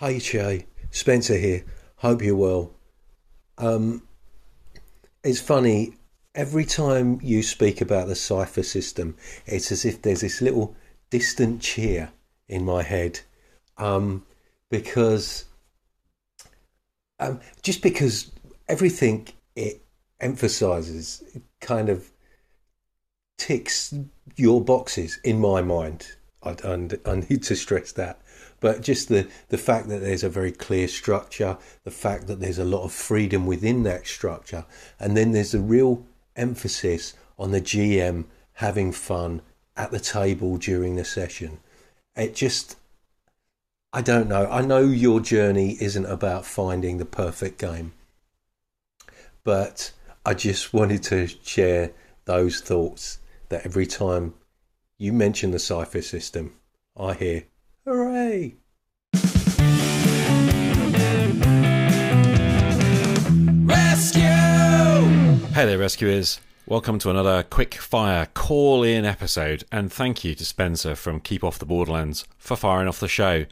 Hey 0.00 0.18
Che, 0.18 0.66
Spencer 0.90 1.36
here. 1.36 1.64
Hope 1.98 2.20
you're 2.20 2.34
well. 2.34 2.72
Um, 3.58 4.02
it's 5.22 5.38
funny. 5.38 5.94
Every 6.34 6.64
time 6.64 7.20
you 7.22 7.44
speak 7.44 7.80
about 7.80 8.08
the 8.08 8.16
Cypher 8.16 8.64
System, 8.64 9.16
it's 9.46 9.70
as 9.70 9.84
if 9.84 10.02
there's 10.02 10.22
this 10.22 10.42
little 10.42 10.74
distant 11.10 11.62
cheer 11.62 12.10
in 12.48 12.64
my 12.64 12.82
head, 12.82 13.20
um, 13.78 14.26
because 14.68 15.44
um, 17.20 17.38
just 17.62 17.80
because 17.80 18.32
everything 18.68 19.28
it 19.54 19.80
emphasizes 20.18 21.22
kind 21.60 21.88
of 21.88 22.10
ticks 23.38 23.94
your 24.34 24.60
boxes 24.60 25.20
in 25.22 25.38
my 25.38 25.62
mind. 25.62 26.16
I, 26.42 26.56
I, 26.64 26.88
I 27.06 27.14
need 27.30 27.44
to 27.44 27.54
stress 27.54 27.92
that. 27.92 28.20
But 28.60 28.82
just 28.82 29.08
the, 29.08 29.28
the 29.48 29.58
fact 29.58 29.88
that 29.88 30.00
there's 30.00 30.24
a 30.24 30.28
very 30.28 30.52
clear 30.52 30.88
structure, 30.88 31.58
the 31.84 31.90
fact 31.90 32.26
that 32.28 32.40
there's 32.40 32.58
a 32.58 32.64
lot 32.64 32.84
of 32.84 32.92
freedom 32.92 33.46
within 33.46 33.82
that 33.82 34.06
structure, 34.06 34.64
and 34.98 35.16
then 35.16 35.32
there's 35.32 35.54
a 35.54 35.60
real 35.60 36.06
emphasis 36.36 37.14
on 37.38 37.50
the 37.50 37.60
GM 37.60 38.24
having 38.54 38.92
fun 38.92 39.42
at 39.76 39.90
the 39.90 40.00
table 40.00 40.56
during 40.56 40.96
the 40.96 41.04
session. 41.04 41.58
It 42.16 42.34
just, 42.34 42.76
I 43.92 44.00
don't 44.00 44.28
know. 44.28 44.46
I 44.50 44.62
know 44.62 44.84
your 44.84 45.20
journey 45.20 45.76
isn't 45.80 46.06
about 46.06 46.46
finding 46.46 46.98
the 46.98 47.04
perfect 47.04 47.58
game, 47.58 47.92
but 49.42 49.92
I 50.24 50.34
just 50.34 50.72
wanted 50.72 51.02
to 51.04 51.26
share 51.26 51.92
those 52.24 52.60
thoughts 52.60 53.18
that 53.48 53.66
every 53.66 53.86
time 53.86 54.34
you 54.96 55.12
mention 55.12 55.50
the 55.50 55.58
Cypher 55.58 56.02
System, 56.02 56.54
I 56.96 57.14
hear, 57.14 57.44
hooray! 57.86 58.56
Rescue! 63.66 64.22
Hey 65.52 65.66
there, 65.66 65.76
rescuers. 65.76 66.40
Welcome 66.66 66.98
to 67.00 67.10
another 67.10 67.42
quick 67.42 67.74
fire 67.74 68.26
call 68.32 68.82
in 68.82 69.04
episode, 69.04 69.64
and 69.70 69.92
thank 69.92 70.24
you 70.24 70.34
to 70.34 70.46
Spencer 70.46 70.94
from 70.94 71.20
Keep 71.20 71.44
Off 71.44 71.58
the 71.58 71.66
Borderlands 71.66 72.26
for 72.38 72.56
firing 72.56 72.88
off 72.88 73.00
the 73.00 73.08
show. 73.08 73.44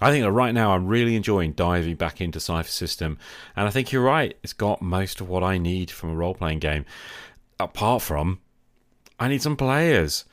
I 0.00 0.10
think 0.10 0.24
that 0.24 0.32
right 0.32 0.54
now 0.54 0.72
I'm 0.72 0.86
really 0.86 1.14
enjoying 1.14 1.52
diving 1.52 1.96
back 1.96 2.22
into 2.22 2.40
Cypher 2.40 2.70
System, 2.70 3.18
and 3.54 3.68
I 3.68 3.70
think 3.70 3.92
you're 3.92 4.02
right, 4.02 4.38
it's 4.42 4.54
got 4.54 4.80
most 4.80 5.20
of 5.20 5.28
what 5.28 5.42
I 5.42 5.58
need 5.58 5.90
from 5.90 6.08
a 6.08 6.14
role 6.14 6.34
playing 6.34 6.60
game. 6.60 6.86
Apart 7.60 8.00
from, 8.00 8.40
I 9.20 9.28
need 9.28 9.42
some 9.42 9.56
players. 9.56 10.24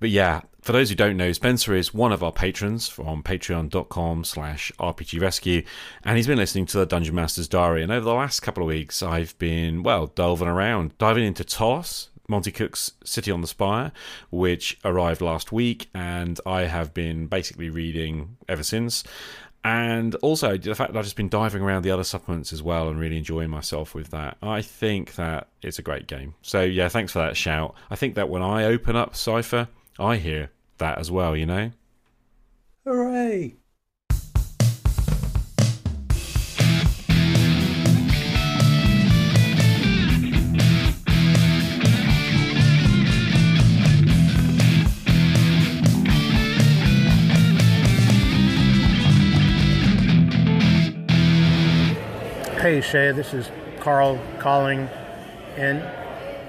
But 0.00 0.10
yeah, 0.10 0.40
for 0.62 0.72
those 0.72 0.88
who 0.88 0.94
don't 0.94 1.16
know, 1.16 1.32
Spencer 1.32 1.74
is 1.74 1.94
one 1.94 2.12
of 2.12 2.22
our 2.22 2.32
patrons 2.32 2.88
from 2.88 3.22
patreon.com 3.22 4.24
slash 4.24 4.72
rpgrescue, 4.78 5.64
and 6.04 6.16
he's 6.16 6.26
been 6.26 6.38
listening 6.38 6.66
to 6.66 6.78
the 6.78 6.86
Dungeon 6.86 7.14
Master's 7.14 7.48
Diary. 7.48 7.82
And 7.82 7.92
over 7.92 8.04
the 8.04 8.14
last 8.14 8.40
couple 8.40 8.62
of 8.62 8.68
weeks, 8.68 9.02
I've 9.02 9.38
been, 9.38 9.82
well, 9.82 10.06
delving 10.08 10.48
around, 10.48 10.96
diving 10.98 11.24
into 11.24 11.44
Ptolus, 11.44 12.08
Monte 12.28 12.52
Cook's 12.52 12.92
City 13.04 13.30
on 13.30 13.40
the 13.40 13.46
Spire, 13.46 13.92
which 14.30 14.78
arrived 14.84 15.20
last 15.20 15.52
week, 15.52 15.88
and 15.94 16.40
I 16.46 16.62
have 16.62 16.94
been 16.94 17.26
basically 17.26 17.70
reading 17.70 18.36
ever 18.48 18.62
since. 18.62 19.04
And 19.62 20.14
also 20.16 20.56
the 20.56 20.74
fact 20.74 20.92
that 20.92 20.98
I've 20.98 21.04
just 21.04 21.16
been 21.16 21.28
diving 21.28 21.62
around 21.62 21.82
the 21.82 21.90
other 21.90 22.04
supplements 22.04 22.52
as 22.52 22.62
well 22.62 22.88
and 22.88 22.98
really 22.98 23.18
enjoying 23.18 23.50
myself 23.50 23.94
with 23.94 24.10
that. 24.10 24.38
I 24.42 24.62
think 24.62 25.16
that 25.16 25.48
it's 25.60 25.78
a 25.78 25.82
great 25.82 26.06
game. 26.06 26.34
So 26.40 26.62
yeah, 26.62 26.88
thanks 26.88 27.12
for 27.12 27.18
that 27.18 27.36
shout. 27.36 27.74
I 27.90 27.96
think 27.96 28.14
that 28.14 28.30
when 28.30 28.40
I 28.42 28.64
open 28.64 28.96
up 28.96 29.14
Cypher, 29.14 29.68
I 30.00 30.16
hear 30.16 30.50
that 30.78 30.98
as 30.98 31.10
well, 31.10 31.36
you 31.36 31.44
know? 31.44 31.72
Hooray! 32.86 33.56
Hey 52.58 52.80
Che, 52.80 53.12
this 53.12 53.34
is 53.34 53.50
Karl 53.80 54.18
calling 54.38 54.88
in, 55.58 55.76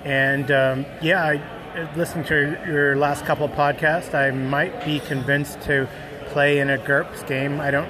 and 0.06 0.50
um, 0.52 0.86
yeah, 1.02 1.26
I 1.26 1.61
listened 1.96 2.26
to 2.28 2.60
your 2.66 2.96
last 2.96 3.26
couple 3.26 3.48
podcasts. 3.48 4.14
I 4.14 4.32
might 4.32 4.84
be 4.86 5.00
convinced 5.00 5.62
to 5.62 5.88
play 6.28 6.60
in 6.60 6.70
a 6.70 6.78
GURPS 6.78 7.26
game. 7.28 7.60
I 7.60 7.72
don't 7.72 7.90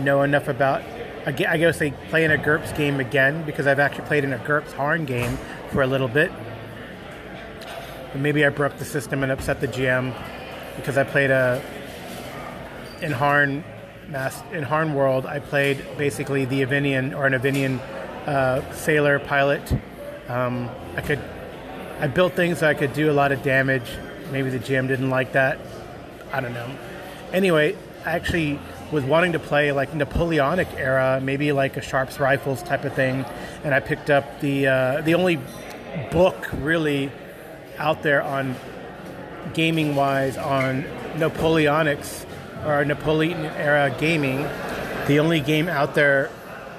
know 0.00 0.22
enough 0.22 0.48
about. 0.48 0.82
I 1.26 1.32
gue- 1.32 1.46
I 1.46 1.58
guess 1.58 1.78
they 1.78 1.90
play 2.10 2.24
in 2.24 2.30
a 2.30 2.38
GURPS 2.38 2.72
game 2.76 3.00
again 3.00 3.42
because 3.44 3.66
I've 3.66 3.78
actually 3.78 4.06
played 4.06 4.24
in 4.24 4.32
a 4.32 4.38
GURPS 4.38 4.72
Harn 4.72 5.04
game 5.04 5.38
for 5.70 5.82
a 5.82 5.86
little 5.86 6.08
bit. 6.08 6.32
But 8.12 8.20
maybe 8.20 8.44
I 8.46 8.48
broke 8.48 8.78
the 8.78 8.84
system 8.84 9.22
and 9.22 9.30
upset 9.30 9.60
the 9.60 9.68
GM 9.68 10.14
because 10.76 10.96
I 10.96 11.04
played 11.04 11.30
a 11.30 11.62
in 13.02 13.12
Harn 13.12 13.64
in 14.52 14.62
Harn 14.62 14.94
World. 14.94 15.26
I 15.26 15.38
played 15.38 15.84
basically 15.98 16.46
the 16.46 16.62
Ivinian 16.62 17.14
or 17.14 17.26
an 17.26 17.34
Ivinian 17.34 17.78
uh, 18.26 18.72
sailor 18.72 19.18
pilot. 19.18 19.70
Um, 20.28 20.70
I 20.96 21.02
could 21.02 21.20
I 22.00 22.06
built 22.06 22.34
things 22.34 22.58
so 22.58 22.68
I 22.68 22.74
could 22.74 22.92
do 22.92 23.10
a 23.10 23.12
lot 23.12 23.32
of 23.32 23.42
damage. 23.42 23.90
Maybe 24.30 24.50
the 24.50 24.60
GM 24.60 24.86
didn't 24.86 25.10
like 25.10 25.32
that. 25.32 25.58
I 26.32 26.40
don't 26.40 26.54
know. 26.54 26.70
Anyway, 27.32 27.76
I 28.04 28.12
actually 28.12 28.60
was 28.92 29.02
wanting 29.02 29.32
to 29.32 29.40
play 29.40 29.72
like 29.72 29.92
Napoleonic 29.94 30.68
era, 30.76 31.20
maybe 31.20 31.50
like 31.50 31.76
a 31.76 31.80
Sharpe's 31.80 32.20
Rifles 32.20 32.62
type 32.62 32.84
of 32.84 32.94
thing, 32.94 33.24
and 33.64 33.74
I 33.74 33.80
picked 33.80 34.10
up 34.10 34.40
the 34.40 34.68
uh, 34.68 35.00
the 35.02 35.14
only 35.14 35.40
book 36.12 36.48
really 36.58 37.10
out 37.78 38.02
there 38.04 38.22
on 38.22 38.54
gaming 39.52 39.96
wise 39.96 40.36
on 40.36 40.84
Napoleonics 41.16 42.26
or 42.64 42.84
Napoleon 42.84 43.44
era 43.44 43.94
gaming. 43.98 44.42
The 45.08 45.18
only 45.18 45.40
game 45.40 45.68
out 45.68 45.96
there 45.96 46.30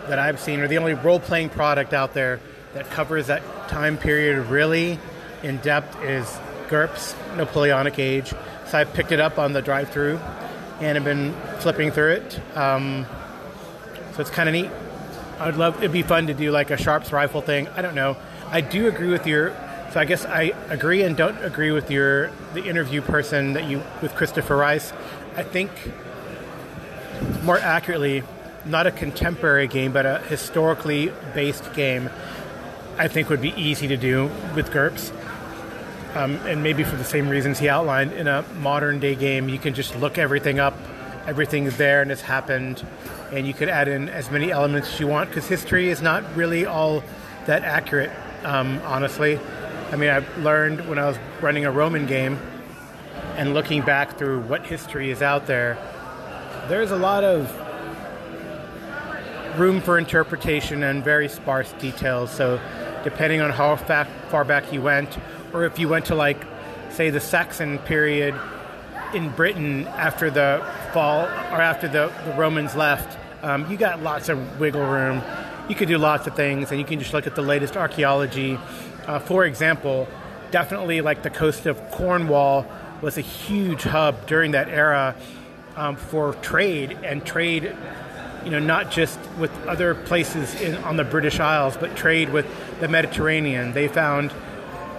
that 0.08 0.18
I've 0.18 0.40
seen, 0.40 0.62
or 0.62 0.68
the 0.70 0.78
only 0.78 0.94
role 0.94 1.20
playing 1.20 1.50
product 1.50 1.94
out 1.94 2.14
there 2.14 2.40
that 2.74 2.90
covers 2.92 3.28
that 3.28 3.42
time 3.68 3.98
period 3.98 4.38
really 4.48 5.00
in 5.44 5.58
depth, 5.58 6.02
is 6.04 6.26
GURPS 6.70 7.16
Napoleonic 7.38 7.98
Age. 8.00 8.34
So 8.68 8.78
I 8.78 8.84
picked 8.84 9.12
it 9.12 9.20
up 9.20 9.40
on 9.40 9.54
the 9.54 9.62
drive 9.62 9.90
through 9.90 10.20
and 10.80 10.98
I've 10.98 11.04
been 11.04 11.34
flipping 11.60 11.92
through 11.92 12.14
it. 12.14 12.40
Um, 12.56 13.06
so 14.14 14.22
it's 14.22 14.30
kind 14.30 14.48
of 14.48 14.54
neat. 14.54 14.72
I'd 15.40 15.56
love 15.56 15.78
it'd 15.78 15.92
be 15.92 16.04
fun 16.04 16.28
to 16.28 16.34
do 16.34 16.52
like 16.52 16.70
a 16.70 16.78
Sharpe's 16.78 17.12
Rifles 17.12 17.46
thing. 17.46 17.68
I 17.70 17.82
don't 17.82 17.96
know. 17.96 18.18
I 18.50 18.62
do 18.62 18.88
agree 18.88 19.10
with 19.10 19.26
your. 19.26 19.56
So 19.94 20.00
I 20.00 20.06
guess 20.06 20.26
I 20.26 20.52
agree 20.70 21.02
and 21.02 21.18
don't 21.18 21.42
agree 21.44 21.72
with 21.72 21.90
your 21.90 22.32
the 22.54 22.66
interview 22.66 23.02
person 23.02 23.54
that 23.54 23.64
you 23.64 23.82
with 24.02 24.14
Christopher 24.16 24.58
Rice. 24.58 24.94
I 25.36 25.44
think 25.44 25.72
more 27.44 27.58
accurately, 27.58 28.24
not 28.66 28.86
a 28.88 28.92
contemporary 28.92 29.68
game, 29.68 29.92
but 29.92 30.06
a 30.06 30.20
historically 30.20 31.12
based 31.34 31.74
game. 31.74 32.10
I 33.00 33.08
think 33.08 33.30
would 33.30 33.42
be 33.42 33.54
easy 33.56 33.88
to 33.88 33.96
do 33.96 34.30
with 34.56 34.72
GURPS. 34.72 35.14
Um, 36.16 36.36
and 36.46 36.62
maybe 36.62 36.84
for 36.84 36.98
the 36.98 37.06
same 37.06 37.30
reasons 37.30 37.58
he 37.58 37.70
outlined, 37.70 38.12
in 38.12 38.28
a 38.28 38.44
modern 38.60 39.00
day 39.00 39.16
game, 39.16 39.48
you 39.48 39.58
can 39.58 39.74
just 39.74 39.96
look 39.96 40.18
everything 40.18 40.60
up, 40.60 40.76
everything's 41.26 41.78
there 41.78 42.02
and 42.02 42.12
it's 42.12 42.22
happened, 42.22 42.86
and 43.32 43.48
you 43.48 43.54
could 43.54 43.70
add 43.70 43.88
in 43.88 44.10
as 44.10 44.30
many 44.30 44.52
elements 44.52 44.92
as 44.94 45.00
you 45.00 45.08
want 45.08 45.30
because 45.30 45.48
history 45.48 45.88
is 45.88 46.02
not 46.02 46.26
really 46.36 46.66
all 46.66 47.02
that 47.46 47.64
accurate, 47.64 48.12
um, 48.44 48.82
honestly. 48.84 49.40
I 49.94 49.96
mean, 49.96 50.10
I've 50.10 50.38
learned 50.40 50.90
when 50.90 51.00
I 51.00 51.08
was 51.08 51.18
running 51.40 51.64
a 51.64 51.72
Roman 51.72 52.06
game 52.06 52.38
and 53.38 53.54
looking 53.54 53.82
back 53.82 54.18
through 54.18 54.42
what 54.42 54.66
history 54.66 55.10
is 55.10 55.22
out 55.22 55.48
there, 55.48 55.78
there's 56.68 56.92
a 56.92 56.98
lot 56.98 57.24
of 57.24 57.50
room 59.58 59.80
for 59.80 59.98
interpretation 59.98 60.84
and 60.84 61.02
very 61.02 61.30
sparse 61.30 61.72
details. 61.74 62.30
So, 62.32 62.60
depending 63.04 63.42
on 63.42 63.50
how 63.50 63.76
fa- 63.76 64.08
far 64.30 64.44
back 64.44 64.72
you 64.72 64.82
went, 64.82 65.18
or 65.54 65.66
if 65.66 65.80
you 65.80 65.88
went 65.90 66.06
to, 66.06 66.16
like, 66.16 66.38
say, 66.92 67.10
the 67.10 67.20
Saxon 67.20 67.80
period 67.80 68.36
in 69.14 69.30
Britain 69.32 69.88
after 69.88 70.30
the 70.30 70.64
fall 70.94 71.24
or 71.26 71.62
after 71.62 71.88
the, 71.88 72.12
the 72.26 72.34
Romans 72.34 72.76
left, 72.76 73.18
um, 73.42 73.70
you 73.72 73.78
got 73.78 74.02
lots 74.02 74.30
of 74.30 74.60
wiggle 74.60 74.86
room. 74.86 75.22
You 75.68 75.76
could 75.76 75.88
do 75.88 75.98
lots 75.98 76.28
of 76.28 76.36
things, 76.36 76.72
and 76.72 76.80
you 76.80 76.86
can 76.86 77.00
just 77.00 77.14
look 77.14 77.28
at 77.28 77.36
the 77.36 77.42
latest 77.42 77.78
archaeology. 77.78 78.58
Uh, 79.08 79.20
for 79.20 79.46
example, 79.46 80.08
definitely 80.52 81.02
like 81.02 81.24
the 81.24 81.30
coast 81.30 81.66
of 81.66 81.80
Cornwall 81.92 82.66
was 83.02 83.18
a 83.18 83.22
huge 83.22 83.84
hub 83.84 84.28
during 84.28 84.52
that 84.52 84.68
era 84.68 85.16
um, 85.76 85.96
for 85.96 86.34
trade 86.36 86.98
and 87.04 87.26
trade 87.26 87.76
you 88.44 88.52
know, 88.52 88.60
not 88.60 88.92
just 88.92 89.20
with 89.38 89.52
other 89.66 89.96
places 89.96 90.60
in, 90.62 90.76
on 90.84 90.98
the 90.98 91.04
British 91.04 91.40
Isles, 91.40 91.78
but 91.78 91.96
trade 91.96 92.30
with 92.30 92.46
the 92.80 92.88
Mediterranean. 92.88 93.74
They 93.74 93.88
found 93.88 94.34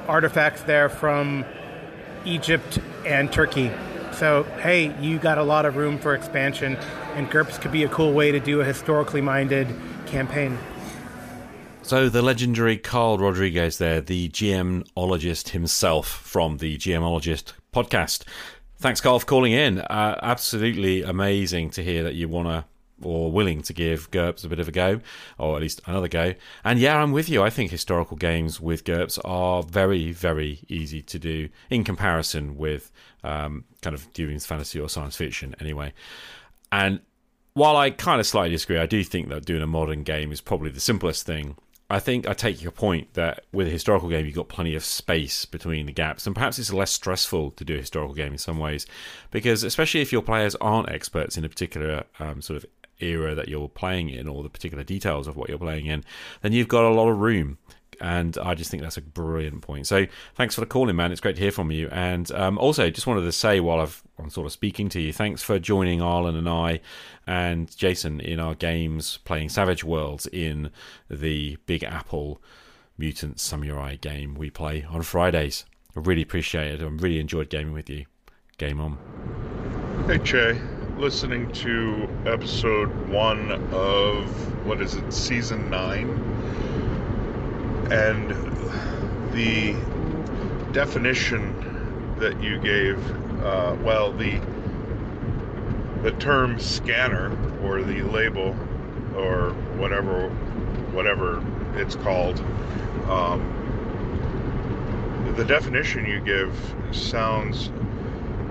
artifacts 0.08 0.62
there 0.62 0.88
from 0.88 1.44
Egypt 2.24 2.78
and 3.06 3.32
Turkey. 3.32 3.70
So, 4.12 4.42
hey, 4.60 4.94
you 5.00 5.18
got 5.18 5.38
a 5.38 5.42
lot 5.42 5.66
of 5.66 5.76
room 5.76 5.98
for 5.98 6.14
expansion, 6.14 6.76
and 7.14 7.30
GURPS 7.30 7.60
could 7.60 7.72
be 7.72 7.84
a 7.84 7.88
cool 7.88 8.12
way 8.12 8.32
to 8.32 8.40
do 8.40 8.60
a 8.60 8.64
historically 8.64 9.20
minded 9.20 9.68
campaign. 10.06 10.58
So 11.82 12.08
the 12.08 12.22
legendary 12.22 12.76
Karl 12.76 13.18
Rodriguez 13.18 13.78
there, 13.78 14.00
the 14.00 14.28
GMologist 14.28 15.48
himself 15.48 16.06
from 16.06 16.58
the 16.58 16.76
GMologist 16.76 17.52
podcast. 17.72 18.24
Thanks, 18.78 19.00
Karl, 19.00 19.18
for 19.18 19.26
calling 19.26 19.52
in. 19.52 19.80
Uh, 19.80 20.18
absolutely 20.22 21.02
amazing 21.02 21.70
to 21.70 21.82
hear 21.82 22.02
that 22.04 22.14
you 22.14 22.28
want 22.28 22.48
to 22.48 22.64
or 23.02 23.30
willing 23.30 23.62
to 23.62 23.72
give 23.72 24.10
GURPS 24.10 24.44
a 24.44 24.48
bit 24.48 24.58
of 24.58 24.68
a 24.68 24.72
go, 24.72 25.00
or 25.38 25.56
at 25.56 25.62
least 25.62 25.80
another 25.86 26.08
go. 26.08 26.34
And 26.64 26.78
yeah, 26.78 27.02
I'm 27.02 27.12
with 27.12 27.28
you. 27.28 27.42
I 27.42 27.50
think 27.50 27.70
historical 27.70 28.16
games 28.16 28.60
with 28.60 28.84
GURPS 28.84 29.18
are 29.24 29.62
very, 29.62 30.12
very 30.12 30.60
easy 30.68 31.02
to 31.02 31.18
do 31.18 31.48
in 31.68 31.84
comparison 31.84 32.56
with 32.56 32.90
um, 33.24 33.64
kind 33.82 33.94
of 33.94 34.12
doing 34.12 34.38
fantasy 34.38 34.80
or 34.80 34.88
science 34.88 35.16
fiction, 35.16 35.54
anyway. 35.60 35.92
And 36.72 37.00
while 37.54 37.76
I 37.76 37.90
kind 37.90 38.20
of 38.20 38.26
slightly 38.26 38.50
disagree, 38.50 38.78
I 38.78 38.86
do 38.86 39.02
think 39.02 39.28
that 39.28 39.44
doing 39.44 39.62
a 39.62 39.66
modern 39.66 40.02
game 40.02 40.32
is 40.32 40.40
probably 40.40 40.70
the 40.70 40.80
simplest 40.80 41.26
thing. 41.26 41.56
I 41.92 41.98
think 41.98 42.28
I 42.28 42.34
take 42.34 42.62
your 42.62 42.70
point 42.70 43.14
that 43.14 43.46
with 43.52 43.66
a 43.66 43.70
historical 43.70 44.08
game, 44.08 44.24
you've 44.24 44.36
got 44.36 44.48
plenty 44.48 44.76
of 44.76 44.84
space 44.84 45.44
between 45.44 45.86
the 45.86 45.92
gaps, 45.92 46.24
and 46.24 46.36
perhaps 46.36 46.56
it's 46.60 46.72
less 46.72 46.92
stressful 46.92 47.50
to 47.50 47.64
do 47.64 47.74
a 47.74 47.80
historical 47.80 48.14
game 48.14 48.32
in 48.32 48.38
some 48.38 48.58
ways, 48.58 48.86
because 49.32 49.64
especially 49.64 50.00
if 50.00 50.12
your 50.12 50.22
players 50.22 50.54
aren't 50.60 50.88
experts 50.88 51.36
in 51.36 51.44
a 51.44 51.48
particular 51.48 52.04
um, 52.20 52.40
sort 52.40 52.58
of 52.58 52.66
era 53.00 53.34
that 53.34 53.48
you're 53.48 53.68
playing 53.68 54.08
in 54.08 54.28
or 54.28 54.42
the 54.42 54.48
particular 54.50 54.84
details 54.84 55.26
of 55.26 55.36
what 55.36 55.48
you're 55.48 55.58
playing 55.58 55.86
in, 55.86 56.04
then 56.42 56.52
you've 56.52 56.68
got 56.68 56.84
a 56.84 56.94
lot 56.94 57.08
of 57.08 57.18
room. 57.18 57.58
And 58.00 58.38
I 58.38 58.54
just 58.54 58.70
think 58.70 58.82
that's 58.82 58.96
a 58.96 59.02
brilliant 59.02 59.60
point. 59.60 59.86
So 59.86 60.06
thanks 60.34 60.54
for 60.54 60.62
the 60.62 60.66
call 60.66 60.88
in, 60.88 60.96
man. 60.96 61.12
It's 61.12 61.20
great 61.20 61.36
to 61.36 61.42
hear 61.42 61.52
from 61.52 61.70
you. 61.70 61.88
And 61.90 62.30
um, 62.32 62.56
also, 62.56 62.88
just 62.88 63.06
wanted 63.06 63.22
to 63.22 63.32
say 63.32 63.60
while 63.60 63.78
I've, 63.78 64.02
I'm 64.18 64.30
sort 64.30 64.46
of 64.46 64.52
speaking 64.52 64.88
to 64.90 65.00
you, 65.00 65.12
thanks 65.12 65.42
for 65.42 65.58
joining 65.58 66.00
Arlen 66.00 66.34
and 66.34 66.48
I 66.48 66.80
and 67.26 67.74
Jason 67.76 68.20
in 68.20 68.40
our 68.40 68.54
games 68.54 69.18
playing 69.24 69.50
Savage 69.50 69.84
Worlds 69.84 70.26
in 70.26 70.70
the 71.10 71.58
Big 71.66 71.84
Apple 71.84 72.40
Mutant 72.96 73.38
Samurai 73.38 73.96
game 73.96 74.34
we 74.34 74.48
play 74.48 74.84
on 74.88 75.02
Fridays. 75.02 75.66
I 75.96 76.00
really 76.00 76.22
appreciate 76.22 76.80
it. 76.80 76.82
I 76.82 76.86
really 76.86 77.20
enjoyed 77.20 77.50
gaming 77.50 77.72
with 77.72 77.90
you. 77.90 78.06
Game 78.58 78.80
on. 78.80 78.98
Hey, 80.06 80.18
Che 80.18 80.60
listening 81.00 81.50
to 81.50 82.06
episode 82.26 82.90
one 83.08 83.50
of 83.72 84.66
what 84.66 84.82
is 84.82 84.96
it, 84.96 85.10
season 85.10 85.70
nine, 85.70 86.10
and 87.90 88.28
the 89.32 89.74
definition 90.72 92.14
that 92.18 92.38
you 92.42 92.58
gave. 92.58 92.98
Uh, 93.42 93.74
well, 93.82 94.12
the 94.12 94.38
the 96.02 96.12
term 96.18 96.60
scanner 96.60 97.34
or 97.62 97.82
the 97.82 98.02
label 98.02 98.54
or 99.16 99.54
whatever 99.78 100.28
whatever 100.92 101.42
it's 101.76 101.94
called. 101.94 102.38
Um, 103.08 103.56
the 105.34 105.46
definition 105.46 106.04
you 106.04 106.20
give 106.20 106.54
sounds 106.92 107.70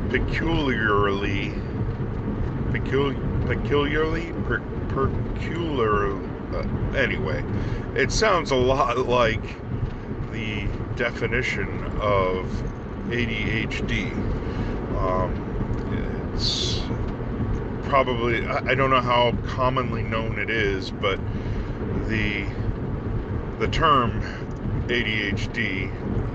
peculiarly 0.10 1.54
pecul- 2.72 3.48
peculiarly 3.48 4.32
per- 4.44 4.62
peculiar 4.90 6.16
uh, 6.56 6.96
anyway 6.96 7.44
it 7.96 8.12
sounds 8.12 8.52
a 8.52 8.56
lot 8.56 8.98
like 8.98 9.42
the 10.32 10.68
definition 10.96 11.84
of 12.00 12.46
ADHD 13.10 14.12
um, 14.98 16.32
it's 16.34 16.82
probably 17.90 18.46
I, 18.46 18.76
don't 18.76 18.92
know 18.92 19.02
how 19.02 19.34
commonly 19.48 20.04
known 20.04 20.38
it 20.38 20.50
is 20.50 20.92
but 20.92 21.20
the 22.08 22.46
the 23.60 23.68
term 23.68 24.22
ADHD 24.88 25.92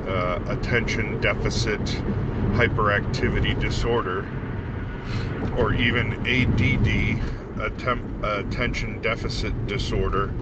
uh, 0.08 0.40
attention 0.48 1.20
deficit 1.20 1.80
hyperactivity 2.54 3.58
disorder 3.60 4.28
or 5.56 5.72
even 5.74 6.12
ADD, 6.26 7.20
attempt, 7.60 8.04
attention 8.22 8.98
deficit 9.00 9.54
disorder, 9.66 10.32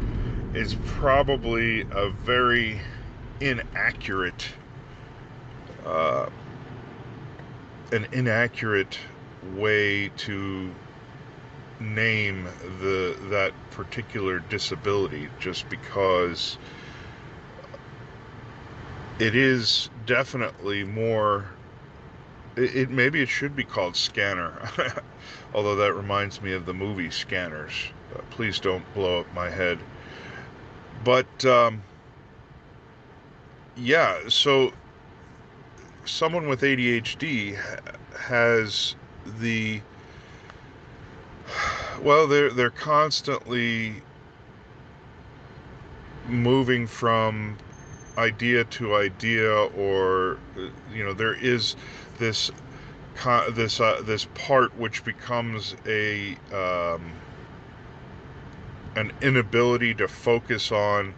is 0.55 0.76
probably 0.85 1.82
a 1.93 2.11
very 2.11 2.81
inaccurate, 3.41 4.47
uh, 5.87 6.29
an 7.91 8.06
inaccurate 8.12 8.99
way 9.56 10.09
to 10.17 10.70
name 11.81 12.44
the 12.81 13.17
that 13.31 13.53
particular 13.70 14.38
disability, 14.38 15.29
just 15.41 15.69
because 15.69 16.58
it 19.19 19.35
is 19.35 19.91
definitely 20.06 20.85
more 20.85 21.47
it, 22.56 22.76
it, 22.76 22.90
maybe 22.90 23.22
it 23.22 23.28
should 23.28 23.56
be 23.56 23.64
called 23.64 23.96
Scanner, 23.96 24.70
although 25.54 25.76
that 25.76 25.94
reminds 25.94 26.40
me 26.40 26.52
of 26.52 26.66
the 26.66 26.75
movie 26.75 27.10
Scanners. 27.10 27.72
Uh, 28.14 28.20
please 28.31 28.60
don't 28.60 28.84
blow 28.94 29.20
up 29.20 29.34
my 29.34 29.49
head. 29.49 29.78
But 31.04 31.44
um, 31.44 31.82
yeah, 33.76 34.28
so 34.28 34.72
someone 36.04 36.49
with 36.49 36.60
ADHD 36.62 37.58
has 38.19 38.94
the 39.38 39.81
well, 42.02 42.26
they're 42.26 42.50
they're 42.50 42.70
constantly 42.70 44.02
moving 46.28 46.87
from 46.87 47.56
idea 48.19 48.64
to 48.64 48.94
idea, 48.97 49.53
or 49.53 50.38
uh, 50.56 50.69
you 50.94 51.05
know, 51.05 51.12
there 51.12 51.35
is 51.35 51.76
this 52.19 52.50
this 53.50 53.81
uh, 53.81 54.03
this 54.05 54.26
part 54.35 54.76
which 54.76 55.05
becomes 55.05 55.76
a 55.87 56.37
um, 56.53 57.12
an 58.97 59.12
inability 59.23 59.94
to 59.94 60.09
focus 60.09 60.73
on 60.73 61.14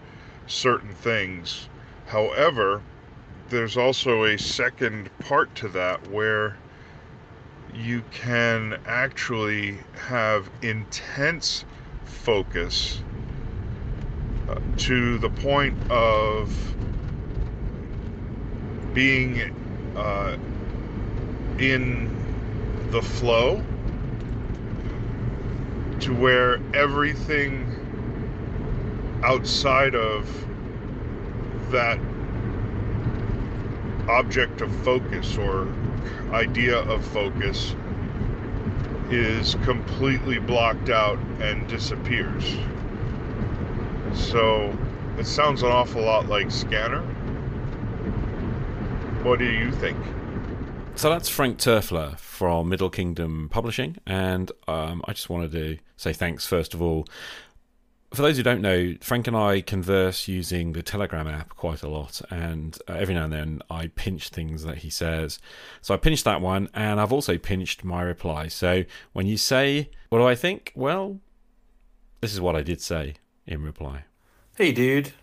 certain 0.47 0.95
things. 0.95 1.69
However, 2.07 2.83
there's 3.49 3.77
also 3.77 4.25
a 4.25 4.39
second 4.39 5.11
part 5.19 5.55
to 5.57 5.69
that 5.69 6.11
where 6.11 6.57
you 7.75 8.03
can 8.11 8.79
actually 8.87 9.79
have 10.07 10.49
intense 10.63 11.65
focus 12.05 13.03
uh, 14.49 14.55
to 14.77 15.19
the 15.19 15.31
point 15.31 15.77
of 15.91 16.77
being 18.95 19.53
uh, 19.97 20.37
in 21.59 22.11
the 22.91 23.03
flow 23.03 23.63
to 26.01 26.15
where 26.15 26.61
everything 26.75 27.71
outside 29.23 29.95
of 29.95 30.29
that 31.71 31.99
object 34.09 34.61
of 34.61 34.75
focus 34.85 35.37
or 35.39 35.69
idea 36.33 36.79
of 36.79 37.05
focus 37.07 37.75
is 39.11 39.55
completely 39.57 40.39
blocked 40.39 40.91
out 40.91 41.19
and 41.41 41.67
disappears. 41.69 42.57
So 44.15 44.77
it 45.19 45.27
sounds 45.27 45.63
an 45.63 45.71
awful 45.71 46.03
lot 46.03 46.29
like 46.29 46.51
Scanner. 46.51 47.03
What 49.25 49.39
do 49.39 49.47
you 49.47 49.73
think? 49.73 49.97
So 50.97 51.09
that's 51.09 51.31
Frank 51.31 51.57
Turfler 51.57 52.19
from 52.19 52.69
Middle 52.69 52.91
Kingdom 52.91 53.49
Publishing, 53.51 53.97
and 54.07 54.53
um, 54.69 55.03
I 55.07 55.15
just 55.15 55.31
wanted 55.31 55.51
to 55.53 55.79
say 55.97 56.13
thanks 56.13 56.47
first 56.47 56.75
of 56.75 56.83
all. 56.83 57.07
For 58.13 58.21
those 58.21 58.37
who 58.37 58.43
don't 58.43 58.61
know, 58.61 58.97
Frank 59.01 59.27
and 59.27 59.35
I 59.35 59.63
converse 59.63 60.29
using 60.29 60.75
the 60.75 60.83
Telegram 60.83 61.27
app 61.27 61.57
quite 61.57 61.83
a 61.83 61.89
lot, 61.89 62.21
and 62.29 62.77
uh, 62.87 62.93
every 62.93 63.15
now 63.15 63.25
and 63.25 63.33
then 63.33 63.63
I 63.71 63.87
pinch 63.87 64.29
things 64.29 64.63
that 64.65 64.79
he 64.79 64.91
says. 64.91 65.39
So 65.81 65.95
I 65.95 65.97
pinched 65.97 66.27
that 66.27 66.43
one, 66.43 66.69
and 66.75 67.01
I've 67.01 67.13
also 67.13 67.39
pinched 67.39 67.83
my 67.83 68.03
reply. 68.03 68.49
So 68.49 68.85
when 69.15 69.27
you 69.27 69.39
say, 69.39 69.89
What 70.11 70.19
do 70.19 70.27
I 70.27 70.35
think? 70.35 70.71
Well, 70.77 71.19
this 72.21 72.35
is 72.35 72.43
what 72.43 72.57
I 72.57 72.63
did 72.63 72.83
say 72.83 73.15
in 73.47 73.63
reply. 73.63 74.05
Hey, 74.55 74.71
dude. 74.71 75.15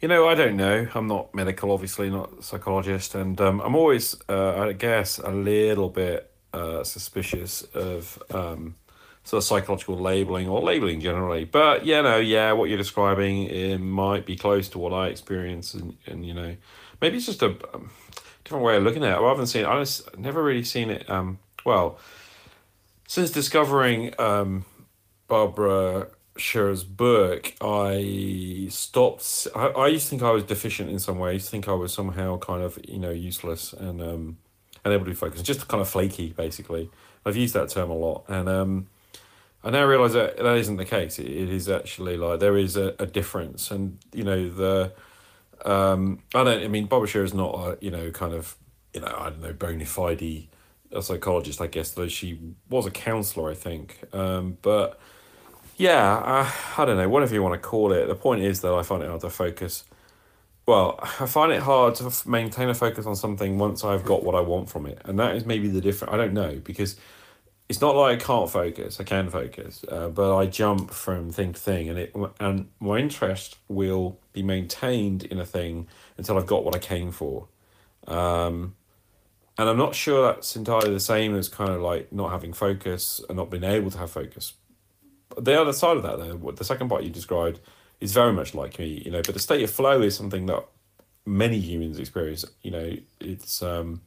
You 0.00 0.08
know, 0.08 0.26
I 0.26 0.34
don't 0.34 0.56
know. 0.56 0.88
I'm 0.94 1.06
not 1.08 1.34
medical, 1.34 1.70
obviously, 1.72 2.08
not 2.08 2.38
a 2.38 2.42
psychologist, 2.42 3.14
and 3.14 3.38
um, 3.38 3.60
I'm 3.60 3.74
always, 3.74 4.16
uh, 4.30 4.68
I 4.68 4.72
guess, 4.72 5.18
a 5.18 5.30
little 5.30 5.90
bit 5.90 6.32
uh, 6.54 6.84
suspicious 6.84 7.62
of 7.74 8.22
um, 8.30 8.76
sort 9.24 9.42
of 9.42 9.44
psychological 9.44 9.98
labeling 9.98 10.48
or 10.48 10.62
labeling 10.62 11.00
generally. 11.00 11.44
But 11.44 11.84
you 11.84 12.00
know, 12.02 12.16
yeah, 12.16 12.52
what 12.52 12.70
you're 12.70 12.78
describing 12.78 13.42
it 13.44 13.76
might 13.78 14.24
be 14.24 14.36
close 14.36 14.70
to 14.70 14.78
what 14.78 14.94
I 14.94 15.08
experience, 15.08 15.74
and, 15.74 15.98
and 16.06 16.24
you 16.24 16.32
know, 16.32 16.56
maybe 17.02 17.18
it's 17.18 17.26
just 17.26 17.42
a 17.42 17.50
um, 17.74 17.90
different 18.44 18.64
way 18.64 18.78
of 18.78 18.82
looking 18.82 19.04
at 19.04 19.18
it. 19.18 19.22
I 19.22 19.28
haven't 19.28 19.48
seen, 19.48 19.66
I've 19.66 20.18
never 20.18 20.42
really 20.42 20.64
seen 20.64 20.88
it 20.88 21.10
um, 21.10 21.38
well, 21.66 21.98
since 23.06 23.30
discovering 23.30 24.14
um, 24.18 24.64
Barbara 25.28 26.08
Sher's 26.40 26.84
book, 26.84 27.54
I 27.60 28.66
stopped. 28.70 29.48
I, 29.54 29.66
I 29.66 29.88
used 29.88 30.06
to 30.06 30.10
think 30.10 30.22
I 30.22 30.30
was 30.30 30.44
deficient 30.44 30.90
in 30.90 30.98
some 30.98 31.18
way. 31.18 31.30
I 31.30 31.32
used 31.34 31.46
to 31.46 31.50
think 31.50 31.68
I 31.68 31.72
was 31.72 31.92
somehow 31.92 32.38
kind 32.38 32.62
of 32.62 32.78
you 32.88 32.98
know 32.98 33.10
useless 33.10 33.72
and 33.72 34.02
um, 34.02 34.38
unable 34.84 35.04
to 35.04 35.10
be 35.10 35.14
focused, 35.14 35.44
just 35.44 35.68
kind 35.68 35.80
of 35.80 35.88
flaky, 35.88 36.30
basically. 36.30 36.90
I've 37.24 37.36
used 37.36 37.54
that 37.54 37.68
term 37.68 37.90
a 37.90 37.94
lot, 37.94 38.24
and 38.28 38.48
um, 38.48 38.86
I 39.62 39.70
now 39.70 39.84
realise 39.84 40.14
that 40.14 40.38
that 40.38 40.56
isn't 40.56 40.76
the 40.76 40.84
case. 40.84 41.18
It, 41.18 41.26
it 41.26 41.50
is 41.50 41.68
actually 41.68 42.16
like 42.16 42.40
there 42.40 42.56
is 42.56 42.76
a, 42.76 42.94
a 42.98 43.06
difference, 43.06 43.70
and 43.70 43.98
you 44.12 44.24
know 44.24 44.48
the. 44.48 44.92
Um, 45.64 46.20
I 46.34 46.44
don't. 46.44 46.64
I 46.64 46.68
mean, 46.68 46.86
Barbara 46.86 47.08
Sher 47.08 47.24
is 47.24 47.34
not 47.34 47.54
a 47.54 47.78
you 47.80 47.90
know 47.90 48.10
kind 48.10 48.32
of 48.32 48.56
you 48.94 49.00
know 49.00 49.14
I 49.18 49.30
don't 49.30 49.42
know 49.42 49.52
bona 49.52 49.84
fide 49.84 50.48
a 50.92 51.02
psychologist, 51.02 51.60
I 51.60 51.66
guess, 51.66 51.92
though 51.92 52.08
she 52.08 52.38
was 52.68 52.86
a 52.86 52.90
counsellor, 52.90 53.50
I 53.50 53.54
think. 53.54 53.98
Um, 54.12 54.58
but 54.62 54.98
yeah, 55.80 56.18
I, 56.18 56.82
I 56.82 56.84
don't 56.84 56.98
know, 56.98 57.08
whatever 57.08 57.32
you 57.32 57.42
want 57.42 57.54
to 57.60 57.68
call 57.68 57.92
it. 57.92 58.06
The 58.06 58.14
point 58.14 58.42
is 58.42 58.60
that 58.60 58.74
I 58.74 58.82
find 58.82 59.02
it 59.02 59.08
hard 59.08 59.22
to 59.22 59.30
focus. 59.30 59.84
Well, 60.66 60.98
I 61.02 61.24
find 61.24 61.52
it 61.52 61.62
hard 61.62 61.94
to 61.96 62.06
f- 62.06 62.26
maintain 62.26 62.68
a 62.68 62.74
focus 62.74 63.06
on 63.06 63.16
something 63.16 63.56
once 63.56 63.82
I've 63.82 64.04
got 64.04 64.22
what 64.22 64.34
I 64.34 64.42
want 64.42 64.68
from 64.68 64.84
it, 64.84 65.00
and 65.06 65.18
that 65.18 65.36
is 65.36 65.46
maybe 65.46 65.68
the 65.68 65.80
difference. 65.80 66.12
I 66.12 66.18
don't 66.18 66.34
know 66.34 66.60
because 66.62 66.96
it's 67.70 67.80
not 67.80 67.96
like 67.96 68.22
I 68.22 68.24
can't 68.24 68.50
focus. 68.50 69.00
I 69.00 69.04
can 69.04 69.30
focus, 69.30 69.82
uh, 69.88 70.08
but 70.10 70.36
I 70.36 70.46
jump 70.46 70.90
from 70.90 71.30
thing 71.30 71.54
to 71.54 71.60
thing, 71.60 71.88
and 71.88 71.98
it 71.98 72.14
and 72.38 72.68
my 72.78 72.98
interest 72.98 73.56
will 73.68 74.18
be 74.34 74.42
maintained 74.42 75.24
in 75.24 75.40
a 75.40 75.46
thing 75.46 75.88
until 76.18 76.36
I've 76.36 76.46
got 76.46 76.62
what 76.62 76.76
I 76.76 76.78
came 76.78 77.10
for. 77.10 77.48
Um, 78.06 78.74
and 79.56 79.66
I'm 79.68 79.78
not 79.78 79.94
sure 79.94 80.26
that's 80.26 80.56
entirely 80.56 80.92
the 80.92 81.00
same 81.00 81.34
as 81.34 81.48
kind 81.48 81.70
of 81.70 81.80
like 81.80 82.12
not 82.12 82.30
having 82.32 82.52
focus 82.52 83.22
and 83.30 83.38
not 83.38 83.50
being 83.50 83.64
able 83.64 83.90
to 83.90 83.98
have 83.98 84.10
focus. 84.10 84.54
The 85.38 85.60
other 85.60 85.72
side 85.72 85.96
of 85.96 86.02
that, 86.02 86.18
though, 86.18 86.50
the 86.52 86.64
second 86.64 86.88
part 86.88 87.04
you 87.04 87.10
described 87.10 87.60
is 88.00 88.12
very 88.12 88.32
much 88.32 88.54
like 88.54 88.78
me, 88.78 89.02
you 89.04 89.10
know. 89.10 89.22
But 89.22 89.34
the 89.34 89.40
state 89.40 89.62
of 89.62 89.70
flow 89.70 90.02
is 90.02 90.16
something 90.16 90.46
that 90.46 90.64
many 91.26 91.58
humans 91.58 91.98
experience. 91.98 92.44
You 92.62 92.70
know, 92.70 92.96
it's 93.20 93.62
um, 93.62 94.00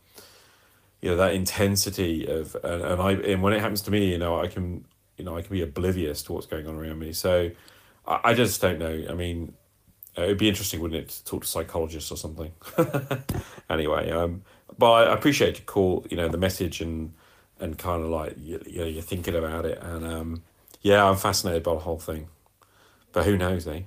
you 1.01 1.09
know 1.09 1.17
that 1.17 1.33
intensity 1.33 2.25
of 2.27 2.55
and, 2.63 2.81
and 2.81 3.01
I 3.01 3.11
and 3.11 3.41
when 3.43 3.53
it 3.53 3.61
happens 3.61 3.81
to 3.83 3.91
me, 3.91 4.11
you 4.11 4.17
know, 4.17 4.39
I 4.39 4.47
can 4.47 4.85
you 5.17 5.25
know 5.25 5.37
I 5.37 5.41
can 5.41 5.51
be 5.51 5.61
oblivious 5.61 6.23
to 6.23 6.33
what's 6.33 6.47
going 6.47 6.67
on 6.67 6.75
around 6.75 6.99
me. 6.99 7.13
So 7.13 7.51
I, 8.07 8.19
I 8.23 8.33
just 8.33 8.61
don't 8.61 8.79
know. 8.79 9.05
I 9.09 9.13
mean, 9.13 9.53
uh, 10.17 10.23
it'd 10.23 10.37
be 10.37 10.49
interesting, 10.49 10.79
wouldn't 10.79 11.01
it, 11.01 11.09
to 11.09 11.25
talk 11.25 11.43
to 11.43 11.47
psychologists 11.47 12.11
or 12.11 12.17
something? 12.17 12.51
anyway, 13.69 14.11
um, 14.11 14.43
but 14.77 14.91
I 14.91 15.13
appreciate 15.13 15.57
your 15.57 15.65
call, 15.65 16.05
you 16.09 16.17
know, 16.17 16.29
the 16.29 16.37
message 16.37 16.81
and 16.81 17.13
and 17.59 17.77
kind 17.77 18.03
of 18.03 18.09
like 18.09 18.35
you, 18.39 18.61
you 18.65 18.79
know 18.79 18.85
you're 18.85 19.01
thinking 19.03 19.35
about 19.35 19.65
it, 19.65 19.79
and 19.81 20.05
um, 20.05 20.43
yeah, 20.83 21.09
I'm 21.09 21.15
fascinated 21.15 21.63
by 21.63 21.73
the 21.73 21.79
whole 21.79 21.97
thing. 21.97 22.27
But 23.13 23.25
who 23.25 23.37
knows, 23.37 23.65
eh? 23.67 23.83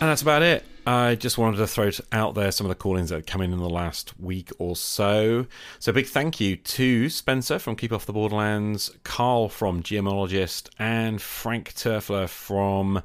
And 0.00 0.10
that's 0.10 0.22
about 0.22 0.42
it. 0.42 0.64
I 0.86 1.14
just 1.14 1.38
wanted 1.38 1.58
to 1.58 1.66
throw 1.66 1.90
out 2.12 2.34
there 2.34 2.50
some 2.50 2.66
of 2.66 2.68
the 2.68 2.74
call-ins 2.74 3.08
that 3.10 3.16
have 3.16 3.26
come 3.26 3.40
in 3.40 3.52
in 3.52 3.58
the 3.58 3.70
last 3.70 4.18
week 4.20 4.50
or 4.58 4.76
so. 4.76 5.46
So 5.78 5.92
big 5.92 6.06
thank 6.06 6.40
you 6.40 6.56
to 6.56 7.08
Spencer 7.08 7.58
from 7.58 7.76
Keep 7.76 7.92
Off 7.92 8.04
the 8.06 8.12
Borderlands, 8.12 8.90
Karl 9.04 9.48
from 9.48 9.82
GMologist, 9.82 10.68
and 10.78 11.22
Frank 11.22 11.74
Turfler 11.74 12.28
from 12.28 13.02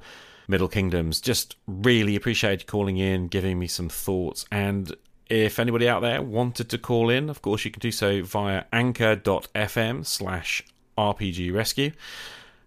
Middle 0.50 0.68
Kingdoms. 0.68 1.22
Just 1.22 1.56
really 1.68 2.16
appreciate 2.16 2.62
you 2.62 2.66
calling 2.66 2.98
in, 2.98 3.28
giving 3.28 3.58
me 3.58 3.68
some 3.68 3.88
thoughts, 3.88 4.46
and 4.52 4.96
if 5.30 5.60
anybody 5.60 5.88
out 5.88 6.02
there 6.02 6.22
wanted 6.22 6.70
to 6.70 6.78
call 6.80 7.10
in, 7.10 7.30
of 7.30 7.42
course 7.42 7.64
you 7.64 7.72
can 7.72 7.80
do 7.80 7.92
so 7.92 8.24
via 8.24 8.64
anchor.fm 8.74 10.06
slash 10.06 10.64
RPG 10.98 11.54
Rescue. 11.54 11.92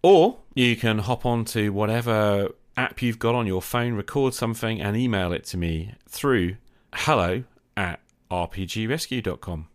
Or 0.03 0.39
you 0.55 0.77
can 0.77 1.01
hop 1.01 1.27
on 1.27 1.45
to 1.47 1.71
whatever 1.71 2.51
app 2.77 3.03
you've 3.03 3.19
got 3.19 3.35
on 3.35 3.47
your 3.47 3.61
phone, 3.61 3.95
record 3.95 4.33
something, 4.35 4.81
and 4.81 4.97
email 4.97 5.33
it 5.33 5.45
to 5.47 5.57
me 5.57 5.95
through 6.09 6.57
hello 6.95 7.43
at 7.77 8.01
rpgrescue.com. 8.31 9.69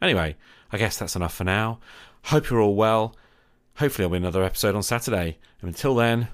Anyway, 0.00 0.36
I 0.70 0.78
guess 0.78 0.98
that's 0.98 1.16
enough 1.16 1.34
for 1.34 1.44
now. 1.44 1.80
Hope 2.24 2.50
you're 2.50 2.60
all 2.60 2.76
well. 2.76 3.16
Hopefully, 3.76 4.02
there'll 4.04 4.10
be 4.10 4.18
another 4.18 4.44
episode 4.44 4.74
on 4.74 4.82
Saturday. 4.82 5.38
And 5.60 5.68
until 5.68 5.94
then, 5.94 6.28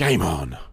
game 0.00 0.22
on! 0.22 0.69